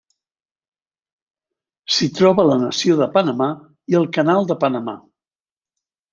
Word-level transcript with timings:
S'hi 1.97 2.07
troba 2.21 2.47
la 2.47 2.57
nació 2.63 2.97
de 3.03 3.09
Panamà 3.19 3.51
i 3.93 4.01
el 4.01 4.09
canal 4.19 4.51
de 4.55 4.61
Panamà. 4.67 4.99